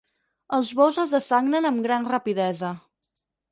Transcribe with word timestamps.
Els 0.57 0.71
bous 0.79 0.97
es 1.03 1.13
dessagnen 1.17 1.69
amb 1.71 1.85
gran 1.89 2.11
rapidesa. 2.15 2.75